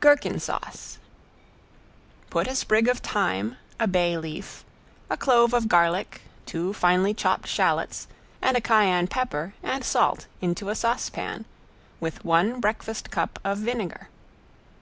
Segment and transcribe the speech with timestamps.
[0.00, 0.98] ~GHERKIN SAUCE~
[2.30, 4.64] Put a sprig of thyme, a bay leaf,
[5.08, 8.08] a clove of garlic, two finely chopped shallots,
[8.42, 11.44] and a cayenne pepper, and salt into a saucepan,
[12.00, 14.08] with one breakfast cup of vinegar.